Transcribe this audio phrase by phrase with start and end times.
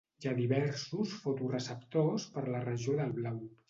[0.21, 3.45] Hi ha diversos fotoreceptors per la regió del blau.